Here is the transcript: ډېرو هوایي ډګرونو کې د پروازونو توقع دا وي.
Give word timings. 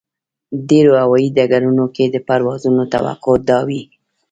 ډېرو 0.69 0.91
هوایي 1.03 1.27
ډګرونو 1.37 1.85
کې 1.95 2.05
د 2.09 2.15
پروازونو 2.27 2.81
توقع 2.93 3.35
دا 3.49 3.59
وي. 3.67 3.81